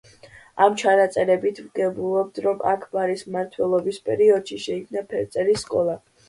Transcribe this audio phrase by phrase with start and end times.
[0.67, 5.97] ამ ჩანაწერებით ვგებულობთ, რომ აქბარის მმართველობის პერიოდში შეიქმნა ფერწერის სკოლა.